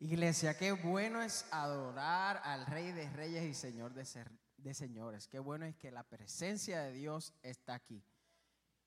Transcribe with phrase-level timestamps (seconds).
[0.00, 5.26] Iglesia, qué bueno es adorar al Rey de Reyes y Señor de, Señores.
[5.26, 8.04] Qué bueno es que la presencia de Dios está aquí.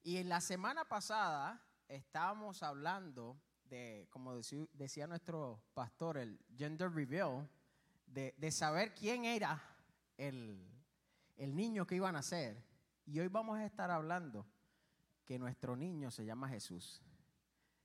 [0.04, 4.40] Y en la semana pasada estábamos hablando de, como
[4.72, 7.50] decía, nuestro pastor, el gender reveal,
[8.06, 9.62] de, de saber quién era
[10.16, 10.66] el,
[11.36, 12.64] el niño que iba a nacer.
[13.06, 14.48] Y hoy vamos a estar hablando
[15.26, 17.02] que nuestro niño se llama Jesús,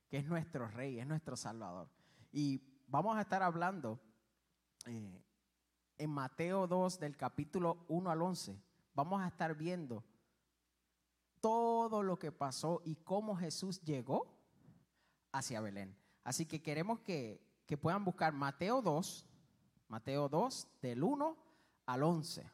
[0.07, 1.89] que es nuestro Rey, es nuestro Salvador.
[2.31, 3.99] Y vamos a estar hablando
[4.85, 5.21] eh,
[5.97, 8.59] en Mateo 2 del capítulo 1 al 11.
[8.93, 10.03] Vamos a estar viendo
[11.39, 14.33] todo lo que pasó y cómo Jesús llegó
[15.31, 15.95] hacia Belén.
[16.23, 19.25] Así que queremos que, que puedan buscar Mateo 2,
[19.89, 21.37] Mateo 2 del 1
[21.85, 22.51] al 11.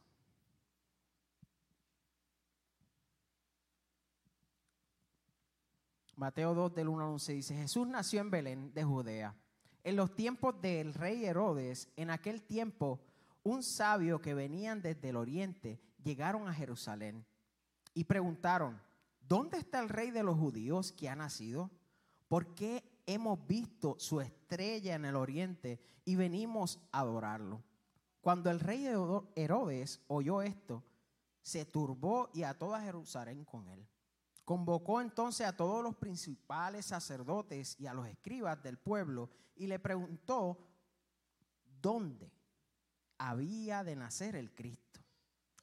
[6.15, 9.35] Mateo 2 del 1 al 11 dice, Jesús nació en Belén de Judea
[9.83, 13.01] en los tiempos del rey Herodes, en aquel tiempo,
[13.43, 17.25] un sabio que venían desde el oriente llegaron a Jerusalén
[17.93, 18.81] y preguntaron,
[19.21, 21.69] ¿dónde está el rey de los judíos que ha nacido?
[22.27, 27.61] ¿Por qué hemos visto su estrella en el oriente y venimos a adorarlo?
[28.21, 28.85] Cuando el rey
[29.35, 30.83] Herodes oyó esto,
[31.41, 33.85] se turbó y a toda Jerusalén con él.
[34.45, 39.79] Convocó entonces a todos los principales sacerdotes y a los escribas del pueblo y le
[39.79, 40.67] preguntó
[41.81, 42.31] dónde
[43.17, 45.01] había de nacer el Cristo.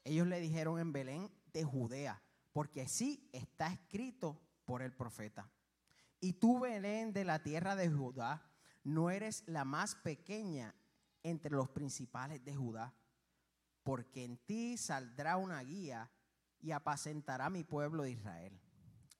[0.05, 2.23] Ellos le dijeron en Belén de Judea,
[2.53, 5.51] porque así está escrito por el profeta.
[6.21, 8.51] Y tú, Belén de la tierra de Judá,
[8.83, 10.75] no eres la más pequeña
[11.23, 12.95] entre los principales de Judá,
[13.83, 16.11] porque en ti saldrá una guía
[16.61, 18.61] y apacentará mi pueblo de Israel.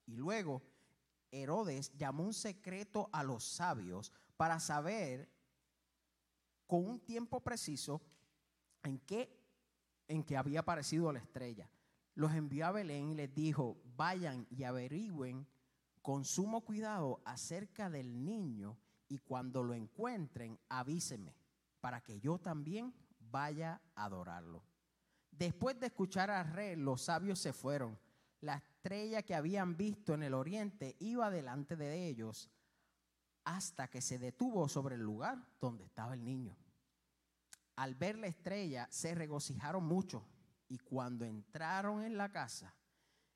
[0.05, 0.61] Y luego
[1.31, 5.29] Herodes llamó un secreto a los sabios para saber
[6.67, 8.01] con un tiempo preciso
[8.83, 9.37] en qué,
[10.07, 11.69] en que había aparecido la estrella.
[12.15, 15.47] Los envió a Belén y les dijo, vayan y averigüen
[16.01, 21.35] con sumo cuidado acerca del niño y cuando lo encuentren avísenme
[21.79, 24.63] para que yo también vaya a adorarlo.
[25.31, 27.97] Después de escuchar al rey, los sabios se fueron
[28.41, 32.49] la estrella que habían visto en el oriente iba delante de ellos
[33.43, 36.57] hasta que se detuvo sobre el lugar donde estaba el niño.
[37.75, 40.25] Al ver la estrella se regocijaron mucho
[40.67, 42.75] y cuando entraron en la casa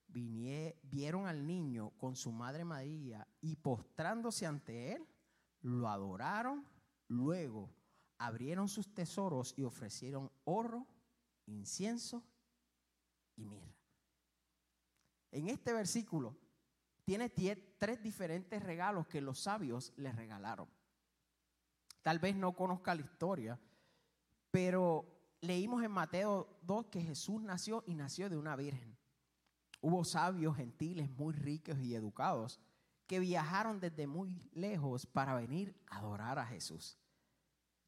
[0.08, 5.06] vieron al niño con su madre María y postrándose ante él,
[5.62, 6.66] lo adoraron,
[7.08, 7.70] luego
[8.18, 10.88] abrieron sus tesoros y ofrecieron oro,
[11.48, 12.24] incienso
[13.36, 13.75] y mirra.
[15.36, 16.38] En este versículo
[17.04, 20.70] tiene tres diferentes regalos que los sabios le regalaron.
[22.02, 23.60] Tal vez no conozca la historia,
[24.50, 28.98] pero leímos en Mateo 2 que Jesús nació y nació de una virgen.
[29.82, 32.62] Hubo sabios gentiles muy ricos y educados
[33.06, 36.98] que viajaron desde muy lejos para venir a adorar a Jesús.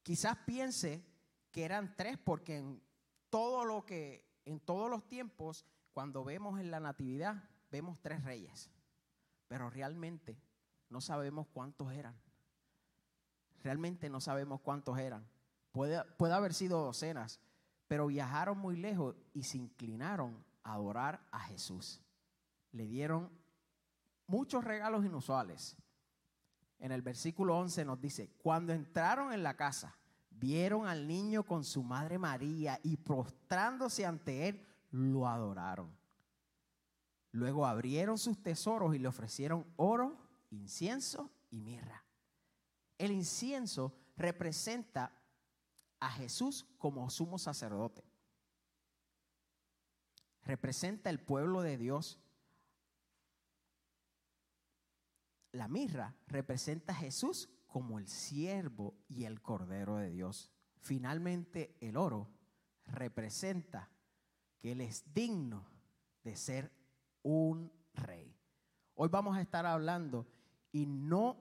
[0.04, 1.02] Quizás piense
[1.50, 2.84] que eran tres porque en
[3.30, 5.66] todo lo que en todos los tiempos
[5.98, 8.70] cuando vemos en la natividad, vemos tres reyes,
[9.48, 10.40] pero realmente
[10.92, 12.16] no sabemos cuántos eran.
[13.64, 15.28] Realmente no sabemos cuántos eran.
[15.72, 15.98] Puede,
[16.32, 17.40] haber sido docenas,
[17.88, 22.00] pero viajaron muy lejos y se inclinaron a adorar a Jesús.
[22.74, 23.32] Le dieron
[24.28, 25.76] muchos regalos inusuales.
[26.78, 29.98] En el versículo 11 nos dice, cuando entraron en la casa,
[30.30, 35.96] vieron al niño con su madre María y prostrándose ante él, lo adoraron.
[37.32, 40.18] Luego abrieron sus tesoros y le ofrecieron oro,
[40.50, 42.04] incienso y mirra.
[42.98, 45.14] El incienso representa
[46.00, 48.04] a Jesús como sumo sacerdote.
[50.42, 52.20] Representa el pueblo de Dios.
[55.52, 60.52] La mirra representa a Jesús como el siervo y el cordero de Dios.
[60.80, 62.30] Finalmente, el oro
[62.86, 63.92] representa
[64.60, 65.66] que Él es digno
[66.24, 66.72] de ser
[67.24, 68.36] un rey.
[68.96, 70.28] Hoy vamos a estar hablando
[70.72, 71.38] y no,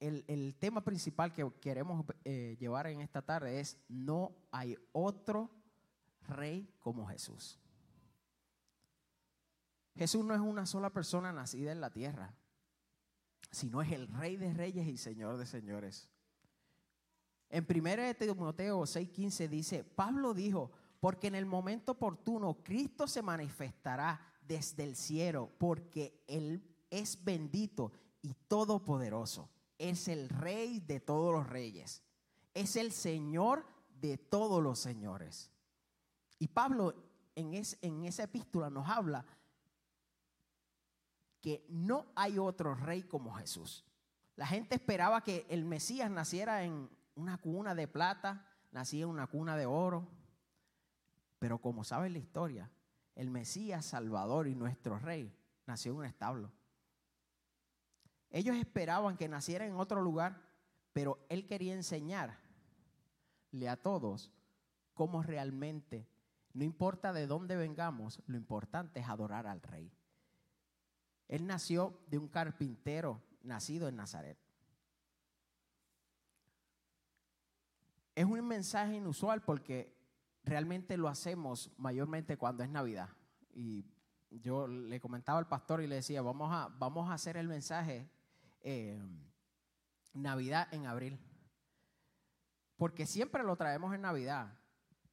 [0.00, 5.50] el, tema principal que queremos eh, llevar en esta tarde es, no hay otro
[6.22, 7.58] rey como Jesús.
[9.94, 12.34] Jesús no es una sola persona nacida en la tierra,
[13.50, 16.08] sino es el rey de reyes y señor de señores.
[17.50, 20.72] En 1 Timoteo 6:15 dice, Pablo dijo,
[21.02, 27.90] porque en el momento oportuno Cristo se manifestará desde el cielo, porque Él es bendito
[28.22, 29.50] y todopoderoso.
[29.76, 32.04] Es el rey de todos los reyes
[32.54, 33.66] es el Señor
[34.00, 35.50] de todos los señores.
[36.38, 36.94] Y Pablo
[37.34, 39.24] en, en esa epístola nos habla
[41.40, 43.84] que no hay otro rey como Jesús.
[44.36, 49.26] La gente esperaba que el Mesías naciera en una cuna de plata, nacía en una
[49.26, 50.08] cuna de oro.
[51.42, 52.70] Pero como saben la historia,
[53.16, 55.36] el Mesías Salvador y nuestro rey
[55.66, 56.52] nació en un establo.
[58.30, 60.40] Ellos esperaban que naciera en otro lugar,
[60.92, 62.38] pero él quería enseñarle
[63.68, 64.30] a todos
[64.94, 66.06] cómo realmente,
[66.52, 69.90] no importa de dónde vengamos, lo importante es adorar al rey.
[71.26, 74.38] Él nació de un carpintero nacido en Nazaret.
[78.14, 80.01] Es un mensaje inusual porque
[80.44, 83.08] realmente lo hacemos mayormente cuando es Navidad.
[83.54, 83.84] Y
[84.30, 88.08] yo le comentaba al pastor y le decía, vamos a, vamos a hacer el mensaje
[88.60, 89.00] eh,
[90.12, 91.18] Navidad en abril.
[92.76, 94.58] Porque siempre lo traemos en Navidad.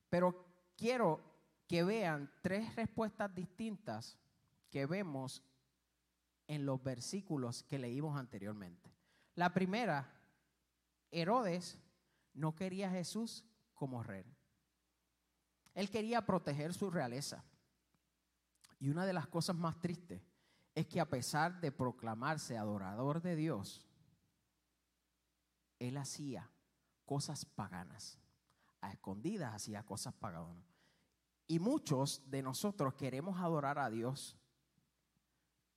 [0.09, 0.45] Pero
[0.75, 1.21] quiero
[1.67, 4.17] que vean tres respuestas distintas
[4.69, 5.43] que vemos
[6.47, 8.91] en los versículos que leímos anteriormente.
[9.35, 10.11] La primera,
[11.11, 11.77] Herodes
[12.33, 14.25] no quería a Jesús como rey.
[15.79, 17.43] Él quería proteger su realeza.
[18.79, 20.21] Y una de las cosas más tristes
[20.75, 23.87] es que a pesar de proclamarse adorador de Dios,
[25.79, 26.49] él hacía
[27.05, 28.19] cosas paganas.
[28.81, 30.65] A escondidas hacía cosas paganas.
[31.47, 34.39] Y muchos de nosotros queremos adorar a Dios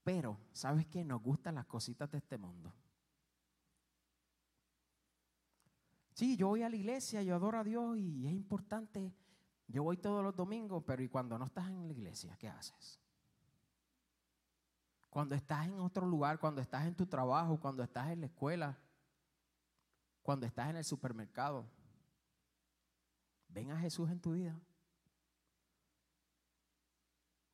[0.02, 1.04] pero, ¿sabes qué?
[1.04, 2.72] Nos gustan las cositas de este mundo.
[6.14, 9.14] Sí, yo voy a la iglesia, yo adoro a Dios y es importante.
[9.72, 13.00] Yo voy todos los domingos, pero ¿y cuando no estás en la iglesia, qué haces?
[15.08, 18.78] Cuando estás en otro lugar, cuando estás en tu trabajo, cuando estás en la escuela,
[20.22, 21.66] cuando estás en el supermercado,
[23.48, 24.60] ven a Jesús en tu vida.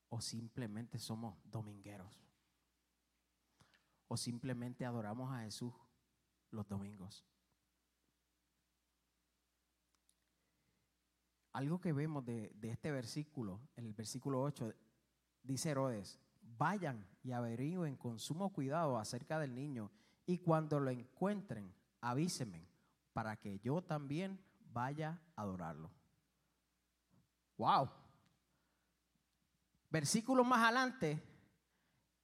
[0.09, 2.29] O simplemente somos domingueros
[4.09, 5.73] o simplemente adoramos a Jesús
[6.51, 7.25] los domingos.
[11.59, 14.73] Algo que vemos de, este versículo, en el versículo 8,
[15.43, 19.91] dice Herodes, vayan y averigüen con sumo cuidado acerca del niño
[20.25, 22.69] y cuando lo encuentren, avísenme
[23.13, 24.41] para que yo también
[24.73, 25.91] vaya a adorarlo.
[27.57, 27.91] Wow.
[29.91, 31.21] Versículo más adelante,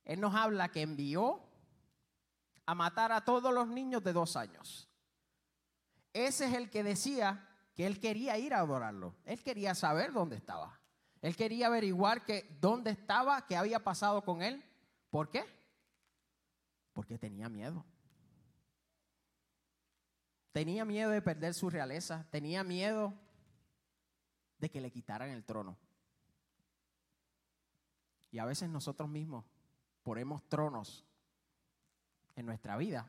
[0.05, 1.43] Él nos habla que envió
[2.67, 4.89] a matar a todos los niños de dos años.
[6.13, 9.15] Ese es el que decía que él quería ir a adorarlo.
[9.25, 10.81] Él quería saber dónde estaba.
[11.21, 14.63] Él quería averiguar que dónde estaba, qué había pasado con él.
[15.11, 15.45] ¿Por qué?
[16.93, 17.85] Porque tenía miedo.
[20.53, 22.27] Tenía miedo de perder su realeza.
[22.31, 23.13] Tenía miedo
[24.59, 25.77] de que le quitaran el trono.
[28.31, 29.45] Y a veces nosotros mismos
[30.03, 31.05] ponemos tronos
[32.37, 33.09] en nuestra vida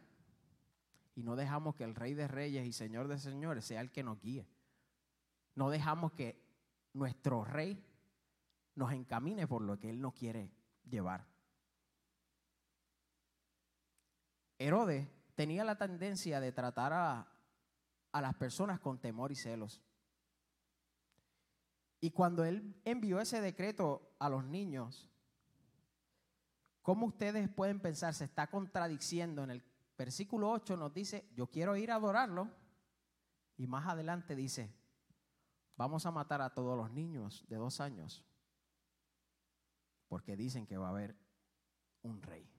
[1.15, 4.03] y no dejamos que el Rey de Reyes y Señor de Señores sea el que
[4.03, 4.47] nos guíe.
[5.55, 6.41] No dejamos que
[6.93, 7.83] nuestro Rey
[8.75, 10.51] nos encamine por lo que Él no quiere
[10.89, 11.25] llevar.
[14.57, 17.31] Herodes tenía la tendencia de tratar a,
[18.13, 19.81] las personas con temor y celos.
[21.99, 25.09] Y cuando él envió ese decreto a los niños,
[26.85, 28.13] ¿Cómo ustedes pueden pensar?
[28.13, 29.43] Se está contradiciendo.
[29.43, 29.63] En el
[29.97, 32.47] versículo 8 nos dice, yo quiero ir a adorarlo.
[33.57, 34.71] Y más adelante dice,
[35.75, 38.25] vamos a matar a todos los niños de dos años.
[40.07, 41.15] Porque dicen que va a haber
[42.01, 42.49] un rey.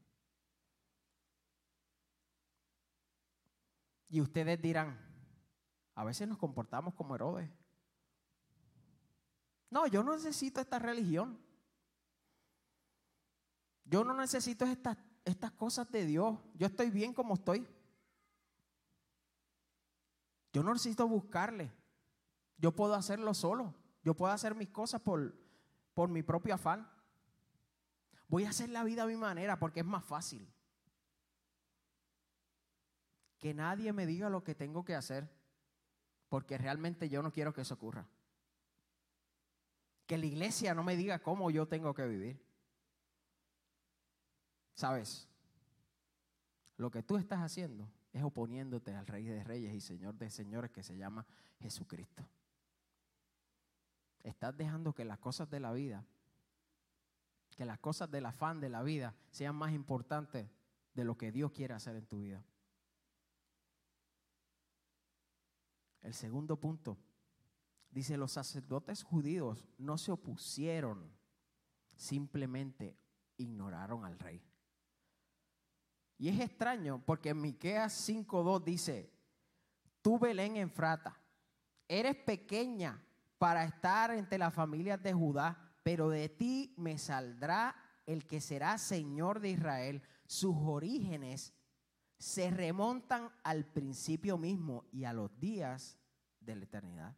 [4.09, 4.99] Y ustedes dirán,
[5.95, 7.51] a veces nos comportamos como Herodes.
[9.71, 11.39] No, yo no necesito esta religión.
[13.85, 16.39] Yo no necesito estas, estas cosas de Dios.
[16.55, 17.67] Yo estoy bien como estoy.
[20.53, 21.73] Yo no necesito buscarle.
[22.59, 23.75] Yo puedo hacerlo solo.
[24.03, 25.35] Yo puedo hacer mis cosas por,
[25.95, 26.89] por mi propio afán.
[28.29, 30.49] Voy a hacer la vida a mi manera porque es más fácil.
[33.39, 35.29] Que nadie me diga lo que tengo que hacer
[36.29, 38.07] porque realmente yo no quiero que eso ocurra.
[40.07, 42.45] Que la iglesia no me diga cómo yo tengo que vivir.
[44.75, 45.29] ¿Sabes?
[46.77, 50.71] Lo que tú estás haciendo es oponiéndote al Rey de Reyes y Señor de Señores
[50.71, 51.27] que se llama
[51.61, 52.29] Jesucristo.
[54.27, 56.05] Estás dejando que las cosas de la vida,
[57.57, 60.51] que las cosas del afán de la vida sean más importantes
[60.95, 62.45] de lo que Dios quiere hacer en tu vida.
[66.03, 66.99] El segundo punto,
[67.89, 71.09] dice, los sacerdotes judíos no se opusieron,
[71.95, 72.99] simplemente
[73.37, 74.43] ignoraron al rey.
[76.19, 79.09] Y es extraño porque en Miqueas 5:2 dice,
[80.03, 81.17] "Tú Belén Enfrata,
[81.87, 83.01] eres pequeña
[83.39, 87.75] para estar entre las familias de Judá, pero de ti me saldrá
[88.07, 90.03] el que será Señor de Israel.
[90.27, 91.55] Sus orígenes
[92.19, 95.99] se remontan al principio mismo y a los días
[96.41, 97.17] de la eternidad.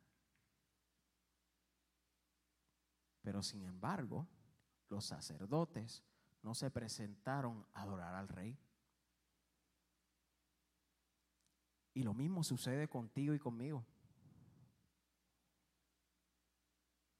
[3.22, 4.26] Pero sin embargo,
[4.88, 6.02] los sacerdotes
[6.42, 8.58] no se presentaron a adorar al rey.
[11.94, 13.84] Y lo mismo sucede contigo y conmigo.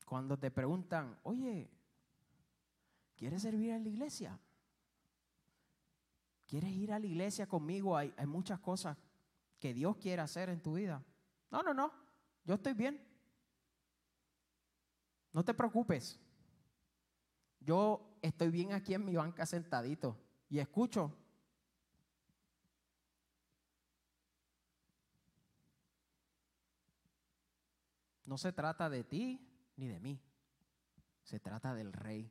[0.09, 1.71] Cuando te preguntan, oye,
[3.15, 4.41] ¿quieres servir en la iglesia?
[6.47, 7.95] ¿Quieres ir a la iglesia conmigo?
[7.95, 8.97] Hay, hay muchas cosas
[9.59, 11.05] que Dios quiere hacer en tu vida.
[11.51, 11.93] No, no, no,
[12.43, 13.07] yo estoy bien.
[15.35, 16.19] No te preocupes.
[17.61, 20.17] Yo estoy bien aquí en mi banca sentadito
[20.49, 21.15] y escucho.
[28.25, 29.48] No se trata de ti
[29.79, 30.21] ni de mí.
[31.23, 32.31] Se trata del rey.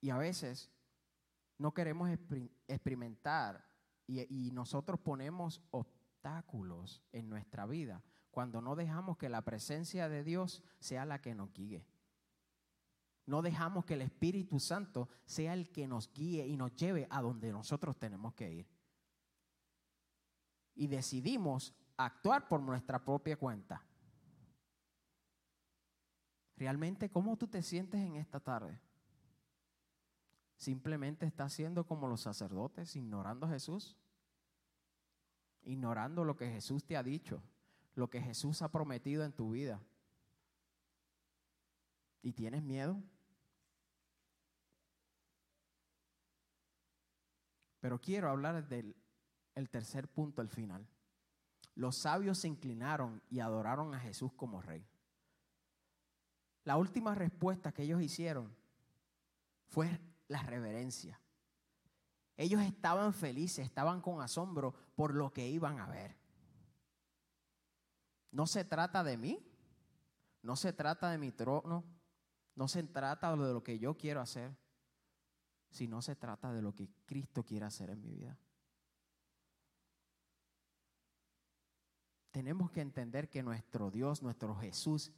[0.00, 0.70] Y a veces
[1.58, 2.10] no queremos
[2.66, 3.64] experimentar
[4.06, 10.62] y, nosotros ponemos obstáculos en nuestra vida cuando no dejamos que la presencia de Dios
[10.78, 11.86] sea la que nos guíe.
[13.26, 17.22] No dejamos que el Espíritu Santo sea el que nos guíe y nos lleve a
[17.22, 18.68] donde nosotros tenemos que ir.
[20.74, 23.82] Y decidimos actuar por nuestra propia cuenta.
[26.56, 28.80] ¿Realmente cómo tú te sientes en esta tarde?
[30.56, 33.96] Simplemente estás siendo como los sacerdotes, ignorando a Jesús,
[35.62, 37.42] ignorando lo que Jesús te ha dicho,
[37.94, 39.80] lo que Jesús ha prometido en tu vida.
[42.22, 43.02] ¿Y tienes miedo?
[47.80, 48.96] Pero quiero hablar del
[49.54, 50.86] el tercer punto al final.
[51.74, 54.86] Los sabios se inclinaron y adoraron a Jesús como rey.
[56.64, 58.54] La última respuesta que ellos hicieron
[59.68, 61.20] fue la reverencia.
[62.36, 66.16] Ellos estaban felices, estaban con asombro por lo que iban a ver.
[68.30, 69.46] No se trata de mí,
[70.42, 71.84] no se trata de mi trono,
[72.56, 74.56] no se trata de lo que yo quiero hacer,
[75.70, 78.38] sino se trata de lo que Cristo quiere hacer en mi vida.
[82.34, 85.12] Tenemos que entender que nuestro Dios, nuestro Jesús,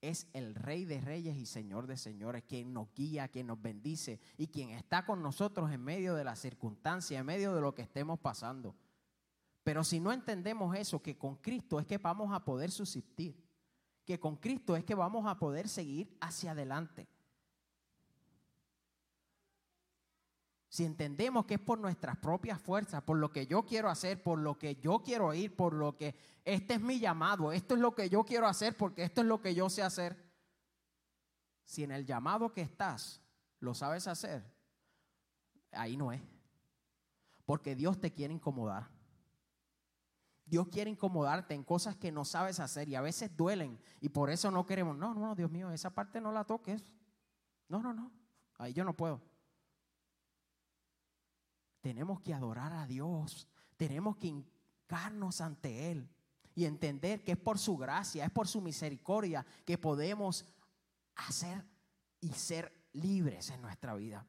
[0.00, 4.18] es el Rey de Reyes y Señor de Señores, quien nos guía, quien nos bendice
[4.36, 7.82] y quien está con nosotros en medio de las circunstancias, en medio de lo que
[7.82, 8.74] estemos pasando.
[9.62, 13.40] Pero si no entendemos eso, que con Cristo es que vamos a poder subsistir,
[14.04, 17.06] que con Cristo es que vamos a poder seguir hacia adelante.
[20.76, 24.38] Si entendemos que es por nuestras propias fuerzas, por lo que yo quiero hacer, por
[24.38, 26.14] lo que yo quiero ir, por lo que
[26.44, 29.40] este es mi llamado, esto es lo que yo quiero hacer porque esto es lo
[29.40, 30.22] que yo sé hacer.
[31.64, 33.22] Si en el llamado que estás
[33.58, 34.44] lo sabes hacer,
[35.72, 36.20] ahí no es.
[37.46, 38.86] Porque Dios te quiere incomodar.
[40.44, 44.28] Dios quiere incomodarte en cosas que no sabes hacer y a veces duelen y por
[44.28, 44.94] eso no queremos.
[44.98, 46.84] No, no, Dios mío, esa parte no la toques.
[47.66, 48.12] No, no, no.
[48.58, 49.35] Ahí yo no puedo.
[51.86, 53.46] Tenemos que adorar a Dios.
[53.76, 56.10] Tenemos que hincarnos ante Él
[56.52, 60.44] y entender que es por su gracia, es por su misericordia que podemos
[61.14, 61.64] hacer
[62.20, 64.26] y ser libres en nuestra vida.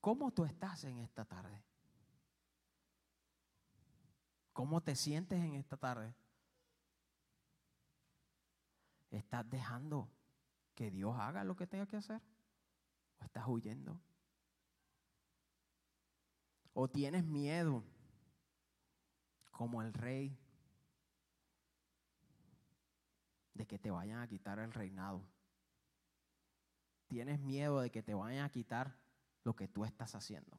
[0.00, 1.60] ¿Cómo tú estás en esta tarde?
[4.52, 6.14] ¿Cómo te sientes en esta tarde?
[9.14, 10.10] ¿Estás dejando
[10.74, 12.20] que Dios haga lo que tenga que hacer?
[13.20, 14.00] ¿O estás huyendo?
[16.72, 17.84] ¿O tienes miedo
[19.52, 20.36] como el rey
[23.54, 25.24] de que te vayan a quitar el reinado?
[27.06, 28.98] ¿Tienes miedo de que te vayan a quitar
[29.44, 30.58] lo que tú estás haciendo?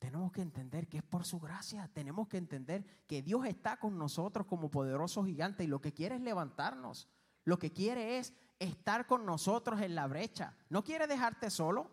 [0.00, 1.86] Tenemos que entender que es por su gracia.
[1.92, 6.14] Tenemos que entender que Dios está con nosotros como poderoso gigante y lo que quiere
[6.14, 7.06] es levantarnos.
[7.44, 10.56] Lo que quiere es estar con nosotros en la brecha.
[10.70, 11.90] No quiere dejarte solo.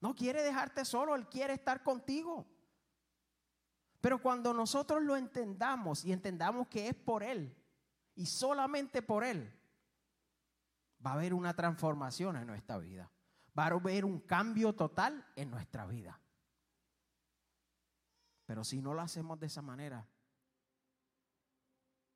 [0.00, 1.14] No quiere dejarte solo.
[1.14, 2.44] Él quiere estar contigo.
[4.00, 7.56] Pero cuando nosotros lo entendamos y entendamos que es por Él,
[8.16, 9.56] Y solamente por Él
[11.06, 13.08] va a haber una transformación en nuestra vida.
[13.58, 16.20] Va a haber un cambio total en nuestra vida.
[18.46, 20.08] Pero si no lo hacemos de esa manera,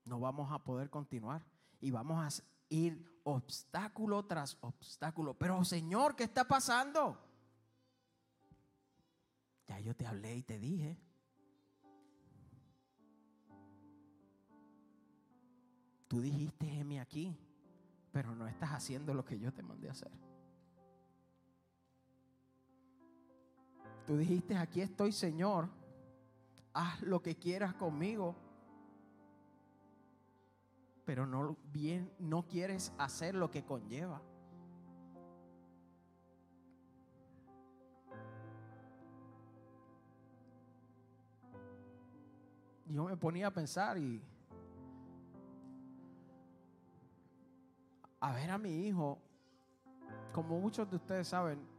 [0.05, 1.45] no vamos a poder continuar
[1.81, 5.35] y vamos a ir obstáculo tras obstáculo.
[5.35, 7.19] Pero Señor, ¿qué está pasando?
[9.67, 10.99] Ya yo te hablé y te dije.
[16.09, 17.37] Tú dijiste, heme aquí,
[18.13, 20.13] pero no estás haciendo lo que yo te mandé a hacer.
[24.07, 25.69] Tú dijiste, aquí estoy, Señor,
[26.75, 28.35] haz lo que quieras conmigo,
[31.07, 34.21] pero no bien no quieres hacer lo que conlleva.
[42.87, 44.23] Yo me ponía a pensar y
[48.21, 49.19] a ver a mi hijo,
[50.33, 51.74] como muchos de ustedes saben,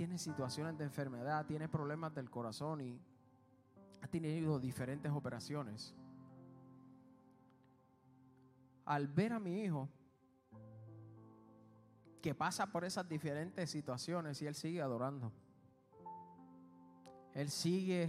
[0.00, 2.98] tiene situaciones de enfermedad, tiene problemas del corazón y
[4.00, 5.94] ha tenido diferentes operaciones.
[8.86, 9.90] Al ver a mi hijo
[12.22, 15.30] que pasa por esas diferentes situaciones y él sigue adorando,
[17.34, 18.08] él sigue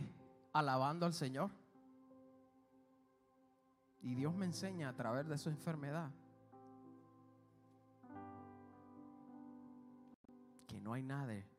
[0.54, 1.52] alabando al Señor.
[4.00, 6.10] Y Dios me enseña a través de su enfermedad
[10.70, 11.51] que no hay nadie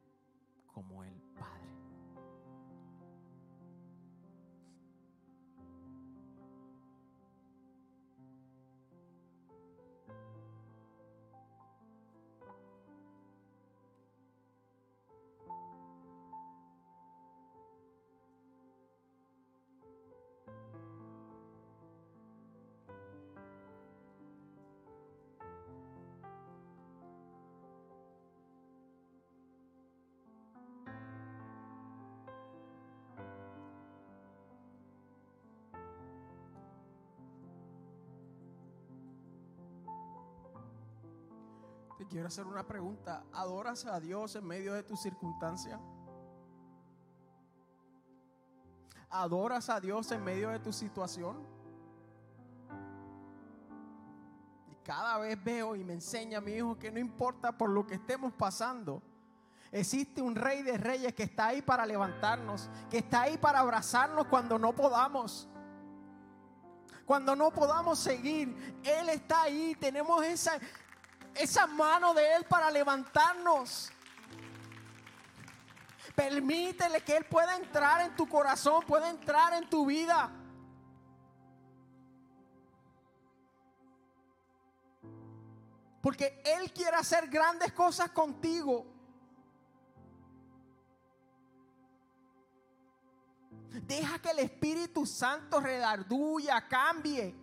[0.72, 1.21] como el
[42.12, 43.24] quiero hacer una pregunta.
[43.32, 45.80] ¿Adoras a Dios en medio de tu circunstancia?
[49.08, 51.46] ¿Adoras a Dios en medio de tu situación?
[54.70, 57.86] Y cada vez veo y me enseña a mi hijo que no importa por lo
[57.86, 59.02] que estemos pasando,
[59.70, 64.26] existe un rey de reyes que está ahí para levantarnos, que está ahí para abrazarnos
[64.26, 65.48] cuando no podamos.
[67.06, 69.74] Cuando no podamos seguir, Él está ahí.
[69.80, 70.58] Tenemos esa,
[71.34, 73.90] esa mano de Él para levantarnos.
[76.14, 80.30] Permítele que Él pueda entrar en tu corazón, pueda entrar en tu vida.
[86.02, 88.86] Porque Él quiere hacer grandes cosas contigo.
[93.70, 97.34] Deja que el Espíritu Santo redarduya, cambie.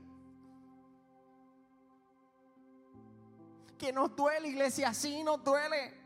[3.80, 5.98] Que nos duele, iglesia, sí nos duele.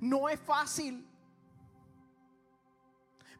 [0.00, 1.06] No es fácil.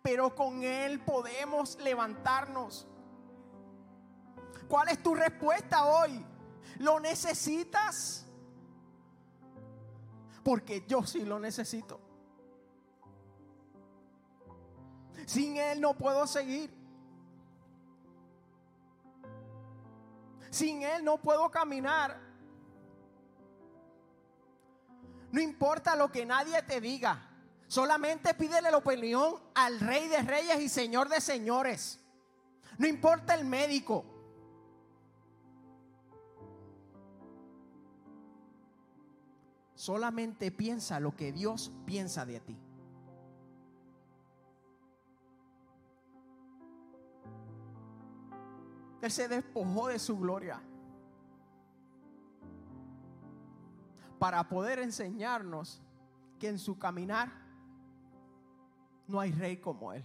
[0.02, 2.86] Pero con Él podemos levantarnos.
[4.68, 6.24] ¿Cuál es tu respuesta hoy?
[6.78, 8.26] ¿Lo necesitas?
[10.42, 12.00] Porque yo sí lo necesito.
[15.26, 16.74] Sin Él no puedo seguir.
[20.50, 22.29] Sin Él no puedo caminar.
[25.32, 27.26] No importa lo que nadie te diga.
[27.68, 32.00] Solamente pídele la opinión al Rey de Reyes y Señor de Señores.
[32.78, 34.04] No importa el médico.
[39.74, 42.58] Solamente piensa lo que Dios piensa de ti.
[49.00, 50.60] Él se despojó de su gloria.
[54.20, 55.80] Para poder enseñarnos
[56.38, 57.32] que en su caminar
[59.08, 60.04] no hay rey como Él.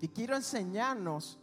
[0.00, 1.36] Y quiero enseñarnos,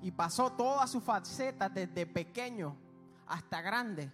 [0.00, 2.74] y pasó toda su faceta desde pequeño
[3.26, 4.10] hasta grande,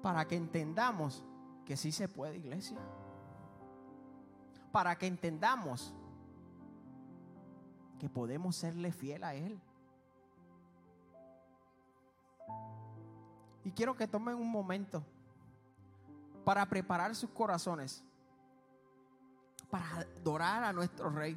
[0.00, 1.24] para que entendamos
[1.64, 2.78] que sí se puede, iglesia.
[4.70, 5.92] Para que entendamos
[7.98, 9.60] que podemos serle fiel a Él.
[13.68, 15.04] Y quiero que tomen un momento
[16.42, 18.02] para preparar sus corazones,
[19.68, 21.36] para adorar a nuestro Rey.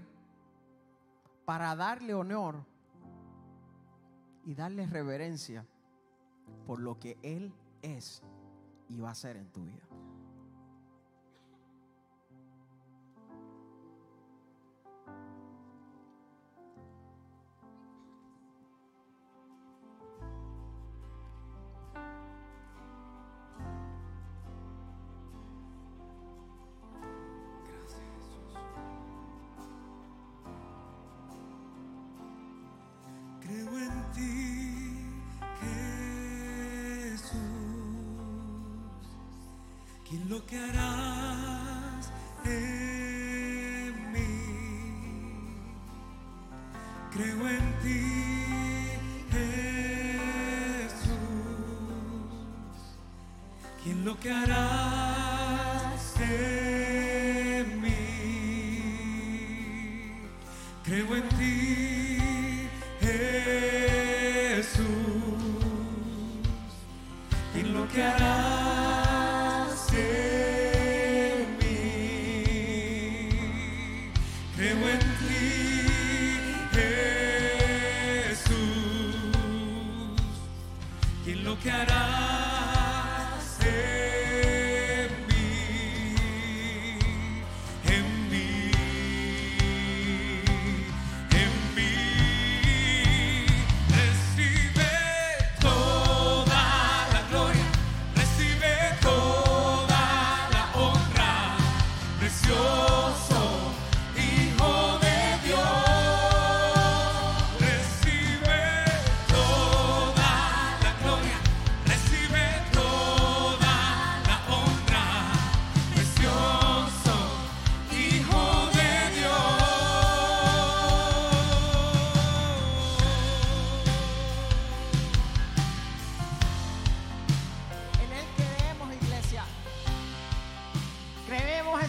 [1.44, 2.63] para darle honor
[4.46, 5.65] y darle reverencia
[6.65, 8.24] por lo que Él es
[8.88, 9.84] y va a ser en tu vida.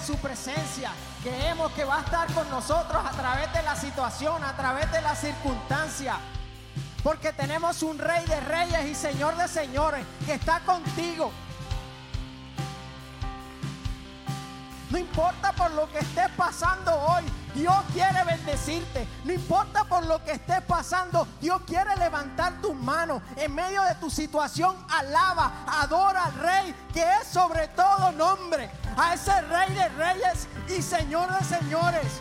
[0.03, 0.91] Su presencia.
[1.23, 5.01] Creemos que va a estar con nosotros a través de la situación, a través de
[5.01, 6.17] la circunstancia.
[7.03, 11.33] Porque tenemos un rey de reyes y señor de señores que está contigo.
[14.91, 19.09] No importa por lo que estés pasando hoy, Dios quiere bendecirte.
[19.25, 23.23] No importa por lo que estés pasando, Dios quiere levantar tus manos.
[23.37, 28.71] En medio de tu situación, alaba, adora al Rey, que es sobre todo nombre.
[28.97, 32.21] A ese Rey de reyes y Señor de señores.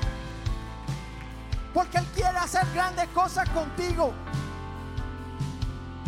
[1.74, 4.14] Porque Él quiere hacer grandes cosas contigo.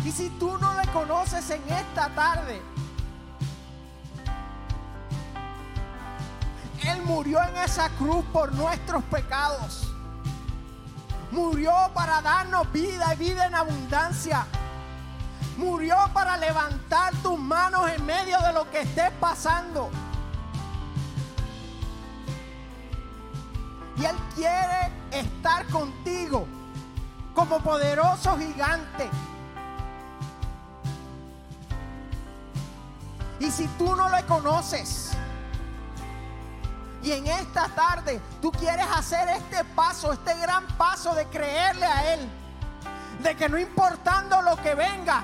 [0.04, 2.62] Y si tú no le conoces en esta tarde,
[6.82, 9.90] Él murió en esa cruz por nuestros pecados.
[11.30, 14.46] Murió para darnos vida y vida en abundancia.
[15.56, 19.90] Murió para levantar tus manos en medio de lo que estés pasando.
[23.96, 26.46] Y Él quiere estar contigo
[27.34, 29.08] como poderoso gigante.
[33.40, 35.14] Y si tú no le conoces,
[37.04, 42.14] y en esta tarde tú quieres hacer este paso, este gran paso de creerle a
[42.14, 42.20] Él.
[43.22, 45.22] De que no importando lo que venga,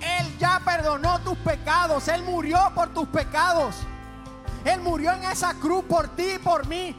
[0.00, 2.06] Él ya perdonó tus pecados.
[2.06, 3.74] Él murió por tus pecados.
[4.66, 6.94] Él murió en esa cruz por ti y por mí.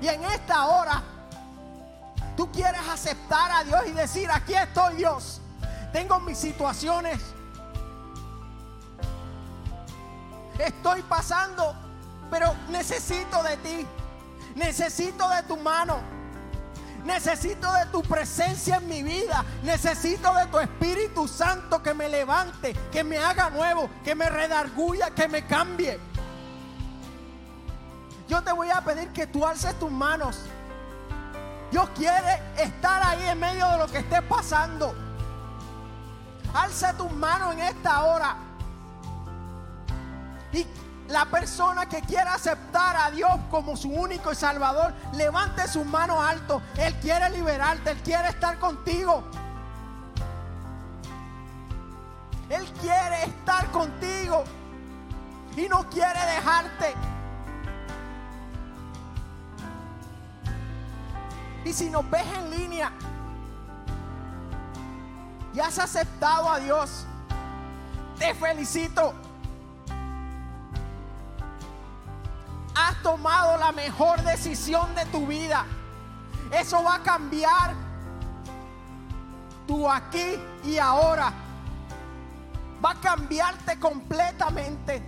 [0.00, 1.02] Y en esta hora,
[2.36, 5.40] tú quieres aceptar a Dios y decir, aquí estoy Dios.
[5.92, 7.20] Tengo mis situaciones.
[10.58, 11.74] estoy pasando,
[12.30, 13.86] pero necesito de ti.
[14.54, 16.19] Necesito de tu mano.
[17.04, 19.44] Necesito de tu presencia en mi vida.
[19.62, 25.10] Necesito de tu Espíritu Santo que me levante, que me haga nuevo, que me redarguya,
[25.10, 25.98] que me cambie.
[28.28, 30.38] Yo te voy a pedir que tú alces tus manos.
[31.70, 34.94] Dios quiere estar ahí en medio de lo que esté pasando.
[36.54, 38.36] Alza tus manos en esta hora.
[40.52, 40.66] Y
[41.10, 46.18] la persona que quiera aceptar a Dios como su único y salvador, levante sus manos
[46.20, 46.62] alto.
[46.78, 49.24] Él quiere liberarte, Él quiere estar contigo.
[52.48, 54.44] Él quiere estar contigo
[55.56, 56.94] y no quiere dejarte.
[61.64, 62.92] Y si nos ves en línea
[65.52, 67.04] y has aceptado a Dios,
[68.18, 69.29] te felicito.
[72.74, 75.64] Has tomado la mejor decisión de tu vida.
[76.52, 77.74] Eso va a cambiar
[79.66, 81.32] tu aquí y ahora.
[82.84, 85.02] Va a cambiarte completamente.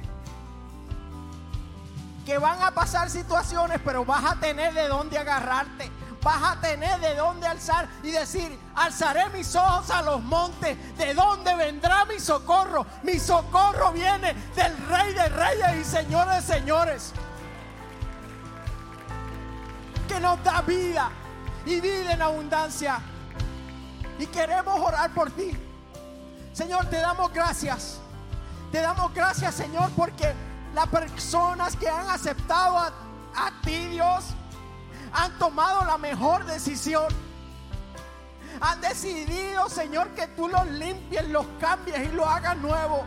[2.24, 5.90] Que van a pasar situaciones, pero vas a tener de dónde agarrarte.
[6.22, 10.96] Vas a tener de dónde alzar y decir, alzaré mis ojos a los montes.
[10.96, 12.86] ¿De dónde vendrá mi socorro?
[13.02, 17.12] Mi socorro viene del Rey de Reyes y Señores de Señores.
[20.12, 21.10] Que nos da vida
[21.64, 23.00] y vida en abundancia.
[24.18, 25.56] Y queremos orar por ti.
[26.52, 27.98] Señor, te damos gracias.
[28.70, 30.34] Te damos gracias, Señor, porque
[30.74, 32.92] las personas que han aceptado a,
[33.34, 34.24] a ti, Dios,
[35.14, 37.08] han tomado la mejor decisión.
[38.60, 43.02] Han decidido, Señor, que tú los limpies, los cambies y los hagas nuevo.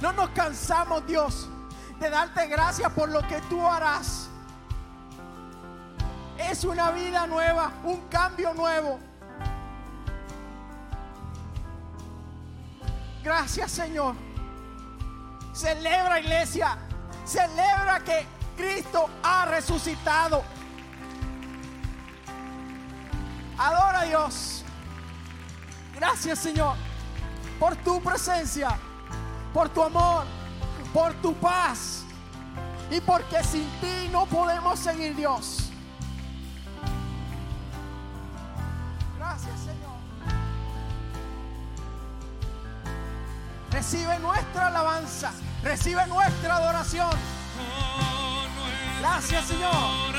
[0.00, 1.48] No nos cansamos, Dios,
[2.00, 4.29] de darte gracias por lo que tú harás.
[6.48, 8.98] Es una vida nueva, un cambio nuevo.
[13.22, 14.14] Gracias, Señor.
[15.52, 16.78] Celebra, iglesia.
[17.26, 18.26] Celebra que
[18.56, 20.42] Cristo ha resucitado.
[23.58, 24.64] Adora a Dios.
[25.94, 26.76] Gracias, Señor,
[27.58, 28.70] por tu presencia,
[29.52, 30.24] por tu amor,
[30.94, 32.04] por tu paz
[32.90, 35.69] y porque sin ti no podemos seguir, Dios.
[43.80, 47.08] Recibe nuestra alabanza, recibe nuestra adoración.
[47.08, 48.44] Oh,
[49.00, 50.09] Gracias, Señor.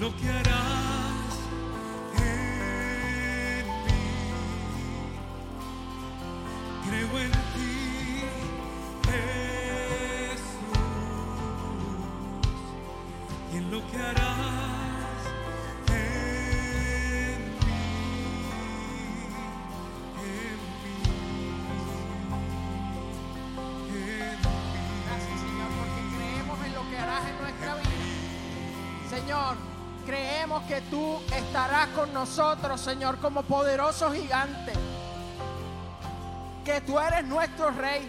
[0.00, 0.59] Jesús, y
[31.50, 34.72] estarás con nosotros, Señor, como poderoso gigante.
[36.64, 38.08] Que tú eres nuestro rey.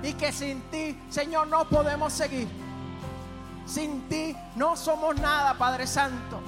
[0.00, 2.46] Y que sin ti, Señor, no podemos seguir.
[3.66, 6.38] Sin ti no somos nada, Padre Santo.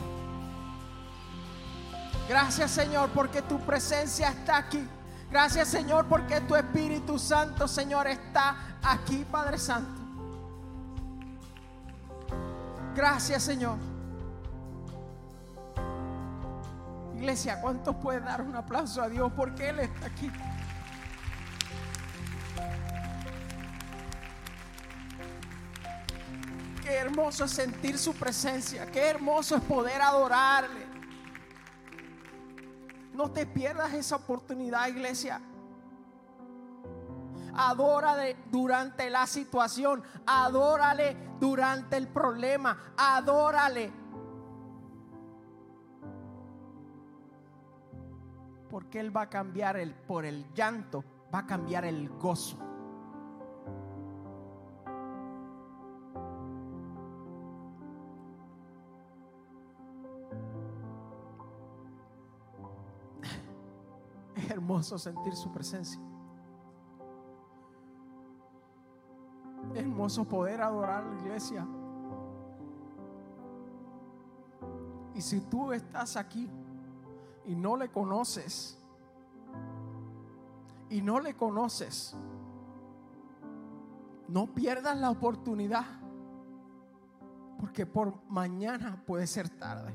[2.28, 4.88] Gracias, Señor, porque tu presencia está aquí.
[5.32, 10.00] Gracias, Señor, porque tu Espíritu Santo, Señor, está aquí, Padre Santo.
[12.94, 13.87] Gracias, Señor.
[17.18, 20.30] Iglesia, ¿cuántos pueden dar un aplauso a Dios porque Él está aquí?
[26.80, 28.86] Qué hermoso es sentir su presencia.
[28.86, 30.86] Qué hermoso es poder adorarle.
[33.14, 35.40] No te pierdas esa oportunidad, iglesia.
[37.52, 40.04] Adórale durante la situación.
[40.24, 42.94] Adórale durante el problema.
[42.96, 43.97] Adórale.
[48.70, 51.04] Porque Él va a cambiar el, por el llanto,
[51.34, 52.58] va a cambiar el gozo.
[64.36, 66.00] Es hermoso sentir su presencia.
[69.72, 71.66] Es hermoso poder adorar la iglesia.
[75.14, 76.48] Y si tú estás aquí,
[77.48, 78.78] y no le conoces,
[80.90, 82.14] y no le conoces,
[84.28, 85.84] no pierdas la oportunidad,
[87.58, 89.92] porque por mañana puede ser tarde.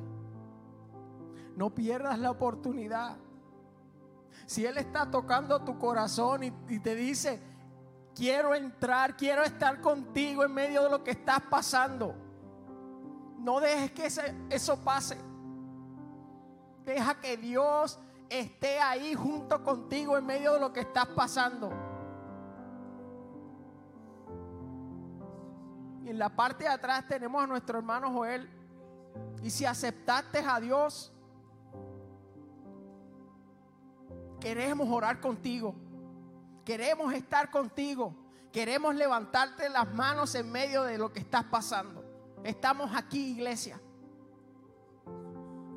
[1.55, 3.15] No pierdas la oportunidad.
[4.47, 7.39] Si Él está tocando tu corazón y, te dice,
[8.15, 12.15] quiero entrar, quiero estar contigo en medio de lo que estás pasando,
[13.37, 15.17] no dejes que ese- eso pase.
[16.85, 21.71] Deja que Dios esté ahí junto contigo en medio de lo que estás pasando.
[26.03, 28.49] Y en la parte de atrás tenemos a nuestro hermano Joel.
[29.41, 31.13] Y si aceptaste a Dios,
[34.39, 35.75] queremos orar contigo.
[36.65, 38.13] Queremos estar contigo.
[38.51, 42.03] Queremos levantarte las manos en medio de lo que estás pasando.
[42.43, 43.79] Estamos aquí, iglesia.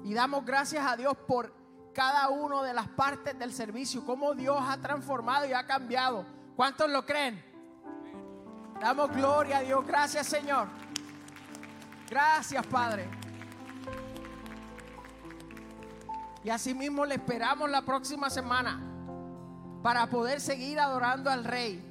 [0.06, 1.52] Y damos gracias a Dios por
[1.92, 6.24] cada una de las partes del servicio, cómo Dios ha transformado y ha cambiado.
[6.54, 7.44] ¿Cuántos lo creen?
[8.80, 9.84] Damos gloria a Dios.
[9.84, 10.68] Gracias, Señor.
[12.08, 13.08] Gracias, Padre.
[16.44, 18.80] Y asimismo le esperamos la próxima semana
[19.82, 21.84] para poder seguir adorando al Rey.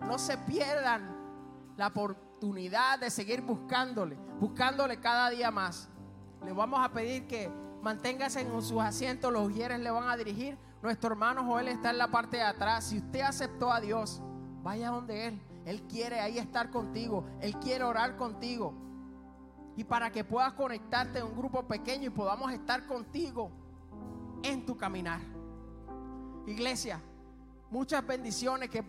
[0.00, 1.14] No se pierdan
[1.76, 5.88] la oportunidad de seguir buscándole, buscándole cada día más.
[6.46, 7.50] Le vamos a pedir que
[7.82, 10.56] manténgase en sus asientos, los ujieres le van a dirigir.
[10.80, 12.84] Nuestro hermano Joel está en la parte de atrás.
[12.84, 14.22] Si usted aceptó a Dios,
[14.62, 15.40] vaya donde Él.
[15.64, 17.26] Él quiere ahí estar contigo.
[17.40, 18.72] Él quiere orar contigo.
[19.76, 23.50] Y para que puedas conectarte en un grupo pequeño y podamos estar contigo
[24.44, 25.18] en tu caminar.
[26.46, 27.02] Iglesia,
[27.70, 28.86] muchas bendiciones que.